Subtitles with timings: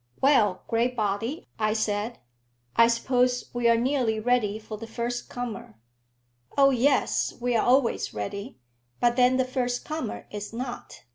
[0.19, 2.17] "Well, Graybody," I said,
[2.75, 5.75] "I suppose we are nearly ready for the first comer."
[6.57, 8.57] "Oh yes; we're always ready;
[8.99, 11.03] but then the first comer is not."